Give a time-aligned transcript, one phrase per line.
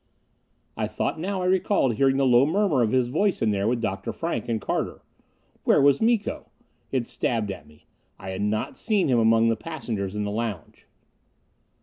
[0.75, 3.81] I thought now I recalled hearing the low murmur of his voice in there with
[3.83, 4.11] Dr.
[4.11, 5.03] Frank and Carter.
[5.63, 6.49] Where was Miko?
[6.91, 7.85] It stabbed at me.
[8.17, 10.87] I had not seen him among the passengers in the lounge.